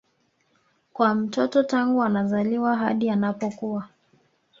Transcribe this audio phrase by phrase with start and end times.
[0.93, 3.87] kwa mtoto tangu anazaliwa hadi anapokua